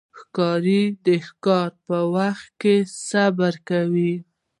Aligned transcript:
ښکاري 0.19 0.81
د 1.05 1.07
ښکار 1.27 1.69
په 1.87 1.97
وخت 2.15 2.47
کې 2.61 2.75
صبر 3.09 3.53
کوي. 3.69 4.13